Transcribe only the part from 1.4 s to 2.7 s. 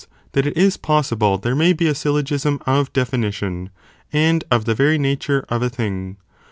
may be a syllogism